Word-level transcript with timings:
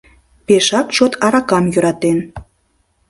Пешак 0.45 0.87
чот 0.95 1.13
аракам 1.25 1.65
йӧратен. 1.73 2.17